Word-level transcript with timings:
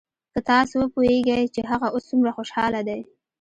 که 0.33 0.39
تاسو 0.49 0.75
وپويېګئ 0.79 1.43
چې 1.55 1.61
هغه 1.71 1.87
اوس 1.93 2.03
سومره 2.09 2.31
خوشاله 2.37 2.81
دى. 2.87 2.99